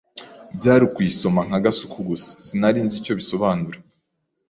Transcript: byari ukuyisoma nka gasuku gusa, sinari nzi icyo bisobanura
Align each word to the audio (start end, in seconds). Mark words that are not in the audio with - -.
byari 0.57 0.83
ukuyisoma 0.87 1.41
nka 1.47 1.59
gasuku 1.65 1.97
gusa, 2.09 2.29
sinari 2.45 2.79
nzi 2.85 2.95
icyo 3.01 3.13
bisobanura 3.19 3.77